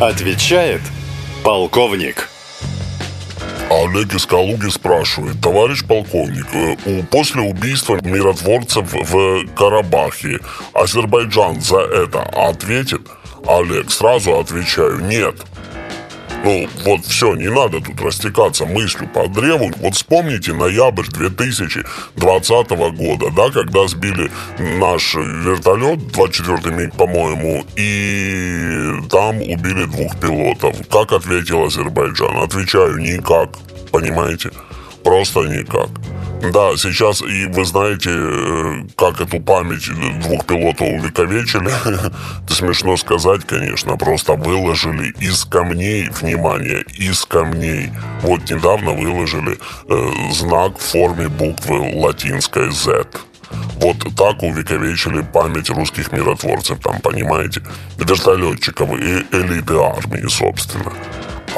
Отвечает 0.00 0.82
полковник. 1.42 2.28
Олег 3.70 4.14
из 4.14 4.26
Калуги 4.26 4.68
спрашивает, 4.68 5.40
товарищ 5.40 5.84
полковник, 5.84 6.46
э, 6.52 7.02
после 7.10 7.42
убийства 7.42 7.98
миротворцев 8.02 8.92
в 8.92 9.46
Карабахе 9.54 10.38
Азербайджан 10.72 11.60
за 11.60 11.78
это 11.78 12.22
ответит? 12.22 13.00
Олег, 13.46 13.90
сразу 13.90 14.38
отвечаю, 14.38 15.00
нет. 15.00 15.36
Ну, 16.44 16.68
вот 16.84 17.04
все, 17.04 17.34
не 17.34 17.48
надо 17.48 17.80
тут 17.80 18.00
растекаться 18.00 18.66
мыслью 18.66 19.08
по 19.08 19.26
древу. 19.28 19.70
Вот 19.78 19.94
вспомните 19.94 20.52
ноябрь 20.52 21.06
2020 21.08 22.70
года, 22.96 23.30
да, 23.34 23.50
когда 23.50 23.86
сбили 23.88 24.30
наш 24.58 25.14
вертолет, 25.14 25.98
24-й 25.98 26.70
миг, 26.72 26.94
по-моему, 26.94 27.64
и 27.76 29.08
там 29.10 29.36
убили 29.42 29.84
двух 29.86 30.18
пилотов. 30.20 30.76
Как 30.88 31.12
ответил 31.12 31.64
Азербайджан? 31.64 32.36
Отвечаю, 32.38 32.98
никак, 32.98 33.50
понимаете? 33.90 34.50
Просто 35.02 35.40
никак. 35.40 35.88
Да, 36.42 36.76
сейчас, 36.76 37.22
и 37.22 37.46
вы 37.46 37.64
знаете, 37.64 38.10
э, 38.12 38.82
как 38.96 39.20
эту 39.20 39.40
память 39.40 39.88
двух 40.22 40.44
пилотов 40.44 40.88
увековечили. 40.88 41.70
Это 42.44 42.54
смешно 42.54 42.96
сказать, 42.96 43.44
конечно, 43.46 43.96
просто 43.96 44.34
выложили 44.34 45.12
из 45.18 45.44
камней, 45.44 46.08
внимание, 46.10 46.84
из 46.98 47.24
камней. 47.24 47.90
Вот 48.22 48.50
недавно 48.50 48.92
выложили 48.92 49.58
э, 49.88 50.32
знак 50.32 50.78
в 50.78 50.82
форме 50.82 51.28
буквы 51.28 51.78
латинской 51.94 52.70
Z. 52.70 53.06
Вот 53.76 53.96
так 54.16 54.42
увековечили 54.42 55.22
память 55.22 55.70
русских 55.70 56.12
миротворцев, 56.12 56.78
там, 56.80 57.00
понимаете, 57.00 57.62
вертолетчиков 57.98 58.90
и 58.98 59.26
элиты 59.32 59.74
армии, 59.74 60.26
собственно. 60.28 60.92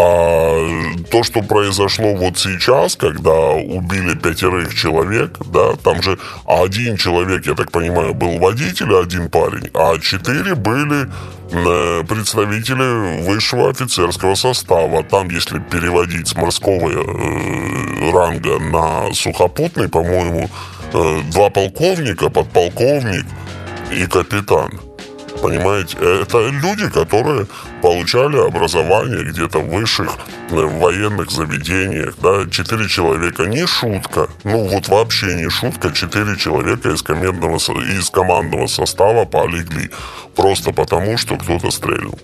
А 0.01 0.95
то, 1.11 1.25
что 1.25 1.43
произошло 1.43 2.15
вот 2.15 2.39
сейчас, 2.39 2.95
когда 2.95 3.33
убили 3.33 4.15
пятерых 4.15 4.73
человек, 4.73 5.37
да, 5.47 5.75
там 5.75 6.01
же 6.03 6.17
один 6.47 6.97
человек, 6.97 7.47
я 7.47 7.55
так 7.55 7.73
понимаю, 7.73 8.15
был 8.15 8.39
водитель, 8.39 8.95
один 8.95 9.29
парень, 9.29 9.69
а 9.75 9.99
четыре 9.99 10.55
были 10.55 11.09
э, 11.51 12.05
представители 12.05 13.23
высшего 13.23 13.71
офицерского 13.71 14.37
состава. 14.37 15.03
Там, 15.03 15.31
если 15.31 15.59
переводить 15.59 16.29
с 16.29 16.37
морского 16.37 16.91
э, 16.91 18.13
ранга 18.13 18.61
на 18.61 19.13
сухопутный, 19.13 19.89
по-моему, 19.89 20.49
э, 20.93 21.21
два 21.33 21.51
полковника, 21.51 22.31
подполковник 22.31 23.27
и 23.91 24.07
капитан. 24.07 24.88
Понимаете, 25.42 25.97
это 25.98 26.48
люди, 26.48 26.89
которые 26.91 27.47
получали 27.81 28.36
образование 28.39 29.25
где-то 29.25 29.61
в 29.61 29.69
высших 29.70 30.17
э, 30.50 30.55
военных 30.55 31.30
заведениях, 31.30 32.14
да, 32.20 32.48
четыре 32.50 32.89
человека, 32.89 33.45
не 33.45 33.67
шутка, 33.67 34.28
ну 34.45 34.67
вот 34.67 34.89
вообще 34.89 35.34
не 35.34 35.48
шутка, 35.48 35.92
четыре 35.92 36.36
человека 36.36 36.90
из 36.90 37.02
командного, 37.02 37.57
из 37.57 38.11
командного 38.11 38.67
состава 38.67 39.24
полегли, 39.24 39.90
просто 40.35 40.73
потому, 40.73 41.17
что 41.18 41.36
кто-то 41.36 41.70
стрельнул. 41.70 42.18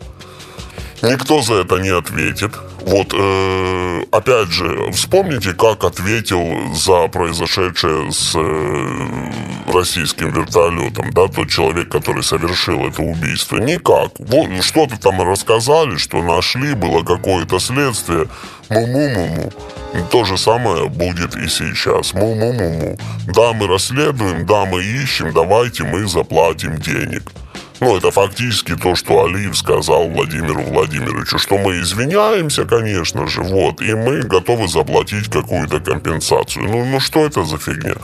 Никто 1.04 1.42
за 1.42 1.54
это 1.56 1.76
не 1.76 1.90
ответит. 1.90 2.52
Вот, 2.80 3.14
э, 3.14 4.02
опять 4.10 4.50
же, 4.50 4.90
вспомните, 4.92 5.52
как 5.52 5.84
ответил 5.84 6.74
за 6.74 7.08
произошедшее 7.08 8.12
с 8.12 8.32
э, 8.34 9.72
российским 9.72 10.32
вертолетом, 10.32 11.10
да, 11.12 11.28
тот 11.28 11.48
человек, 11.48 11.88
который 11.88 12.22
совершил 12.22 12.86
это 12.86 13.02
убийство. 13.02 13.56
Никак. 13.56 14.12
Вот, 14.18 14.48
что-то 14.62 14.98
там 15.00 15.20
рассказали, 15.22 15.96
что 15.96 16.22
нашли, 16.22 16.74
было 16.74 17.02
какое-то 17.02 17.58
следствие. 17.58 18.26
Му-му-му-му. 18.70 19.52
То 20.10 20.24
же 20.24 20.36
самое 20.36 20.88
будет 20.88 21.36
и 21.36 21.48
сейчас. 21.48 22.12
Му-му-му-му. 22.14 22.98
Да, 23.34 23.52
мы 23.52 23.66
расследуем, 23.66 24.46
да, 24.46 24.64
мы 24.64 24.82
ищем, 24.82 25.32
давайте 25.32 25.84
мы 25.84 26.06
заплатим 26.06 26.76
денег. 26.78 27.22
Ну, 27.80 27.96
это 27.96 28.10
фактически 28.10 28.76
то, 28.76 28.94
что 28.94 29.24
Алиев 29.24 29.56
сказал 29.56 30.08
Владимиру 30.08 30.62
Владимировичу, 30.62 31.38
что 31.38 31.58
мы 31.58 31.80
извиняемся, 31.80 32.64
конечно 32.64 33.26
же, 33.26 33.42
вот, 33.42 33.80
и 33.82 33.94
мы 33.94 34.22
готовы 34.22 34.68
заплатить 34.68 35.28
какую-то 35.28 35.80
компенсацию. 35.80 36.64
Ну, 36.64 36.84
ну 36.84 37.00
что 37.00 37.26
это 37.26 37.44
за 37.44 37.58
фигня? 37.58 37.94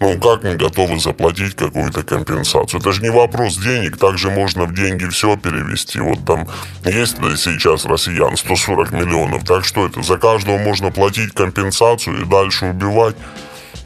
Ну, 0.00 0.18
как 0.18 0.42
мы 0.42 0.56
готовы 0.56 0.98
заплатить 0.98 1.54
какую-то 1.54 2.02
компенсацию? 2.02 2.80
Это 2.80 2.92
же 2.92 3.00
не 3.00 3.10
вопрос 3.10 3.56
денег, 3.56 3.96
также 3.96 4.30
можно 4.30 4.64
в 4.64 4.74
деньги 4.74 5.06
все 5.06 5.36
перевести. 5.36 6.00
Вот 6.00 6.26
там 6.26 6.46
есть 6.84 7.16
сейчас 7.38 7.86
россиян 7.86 8.36
140 8.36 8.92
миллионов, 8.92 9.44
так 9.44 9.64
что 9.64 9.86
это, 9.86 10.02
за 10.02 10.18
каждого 10.18 10.58
можно 10.58 10.90
платить 10.90 11.32
компенсацию 11.32 12.22
и 12.22 12.24
дальше 12.24 12.66
убивать? 12.66 13.16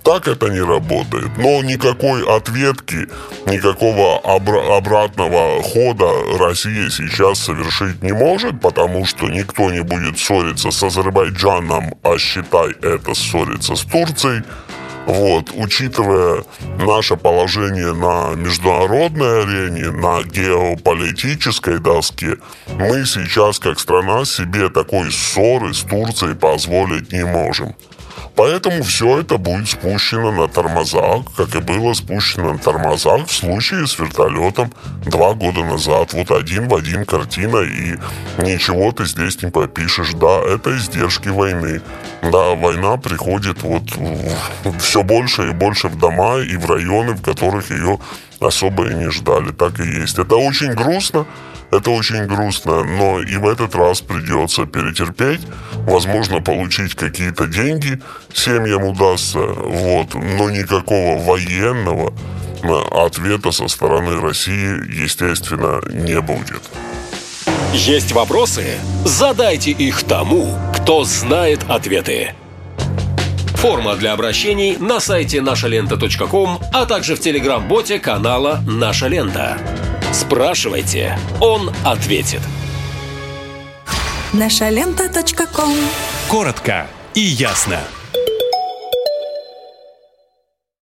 Так 0.02 0.28
это 0.28 0.48
не 0.48 0.60
работает. 0.60 1.36
Но 1.36 1.62
никакой 1.62 2.24
ответки, 2.26 3.08
никакого 3.46 4.20
обра- 4.24 4.76
обратного 4.76 5.62
хода 5.62 6.08
Россия 6.38 6.88
сейчас 6.90 7.40
совершить 7.40 8.02
не 8.02 8.12
может, 8.12 8.60
потому 8.60 9.04
что 9.04 9.28
никто 9.28 9.70
не 9.70 9.82
будет 9.82 10.18
ссориться 10.18 10.70
с 10.70 10.82
Азербайджаном, 10.82 11.94
а 12.02 12.18
считай 12.18 12.70
это 12.82 13.14
ссориться 13.14 13.76
с 13.76 13.82
Турцией. 13.82 14.42
Вот, 15.06 15.52
учитывая 15.54 16.44
наше 16.78 17.16
положение 17.16 17.94
на 17.94 18.34
международной 18.34 19.42
арене, 19.42 19.90
на 19.90 20.22
геополитической 20.22 21.78
доске, 21.78 22.36
мы 22.76 23.06
сейчас, 23.06 23.58
как 23.58 23.80
страна, 23.80 24.26
себе 24.26 24.68
такой 24.68 25.10
ссоры 25.10 25.72
с 25.72 25.80
Турцией 25.80 26.34
позволить 26.34 27.10
не 27.10 27.24
можем. 27.24 27.74
Поэтому 28.38 28.84
все 28.84 29.18
это 29.18 29.36
будет 29.36 29.68
спущено 29.68 30.30
на 30.30 30.46
тормозах, 30.46 31.24
как 31.36 31.56
и 31.56 31.58
было 31.58 31.92
спущено 31.92 32.52
на 32.52 32.58
тормозах 32.60 33.26
в 33.26 33.32
случае 33.32 33.84
с 33.88 33.98
вертолетом 33.98 34.72
два 35.06 35.34
года 35.34 35.64
назад. 35.64 36.12
Вот 36.12 36.30
один 36.30 36.68
в 36.68 36.74
один 36.76 37.04
картина, 37.04 37.56
и 37.62 37.96
ничего 38.40 38.92
ты 38.92 39.06
здесь 39.06 39.42
не 39.42 39.50
попишешь. 39.50 40.12
Да, 40.14 40.38
это 40.38 40.76
издержки 40.76 41.30
войны. 41.30 41.82
Да, 42.22 42.54
война 42.54 42.96
приходит 42.96 43.64
вот 43.64 43.82
все 44.78 45.02
больше 45.02 45.48
и 45.48 45.52
больше 45.52 45.88
в 45.88 45.98
дома 45.98 46.38
и 46.38 46.56
в 46.56 46.70
районы, 46.70 47.14
в 47.14 47.22
которых 47.22 47.72
ее 47.72 47.98
особо 48.38 48.88
и 48.88 48.94
не 48.94 49.10
ждали. 49.10 49.50
Так 49.50 49.80
и 49.80 49.84
есть. 49.84 50.16
Это 50.16 50.36
очень 50.36 50.74
грустно, 50.74 51.26
это 51.70 51.90
очень 51.90 52.26
грустно, 52.26 52.84
но 52.84 53.20
и 53.20 53.36
в 53.36 53.46
этот 53.46 53.74
раз 53.74 54.00
придется 54.00 54.66
перетерпеть, 54.66 55.40
возможно, 55.72 56.40
получить 56.40 56.94
какие-то 56.94 57.46
деньги 57.46 58.00
семьям 58.32 58.84
удастся, 58.84 59.38
вот, 59.38 60.14
но 60.14 60.50
никакого 60.50 61.22
военного 61.22 62.12
э, 62.62 63.04
ответа 63.06 63.52
со 63.52 63.68
стороны 63.68 64.20
России, 64.20 65.02
естественно, 65.02 65.80
не 65.92 66.20
будет. 66.20 66.62
Есть 67.74 68.12
вопросы? 68.12 68.78
Задайте 69.04 69.72
их 69.72 70.02
тому, 70.04 70.58
кто 70.74 71.04
знает 71.04 71.60
ответы. 71.68 72.34
Форма 73.56 73.96
для 73.96 74.12
обращений 74.12 74.76
на 74.78 75.00
сайте 75.00 75.42
нашалента.ком, 75.42 76.60
а 76.72 76.86
также 76.86 77.16
в 77.16 77.20
телеграм-боте 77.20 77.98
канала 77.98 78.60
«Наша 78.66 79.08
лента». 79.08 79.58
Спрашивайте, 80.12 81.18
он 81.40 81.70
ответит. 81.84 82.40
Нашалента.ком 84.32 85.74
Коротко 86.28 86.86
и 87.14 87.20
ясно. 87.20 87.80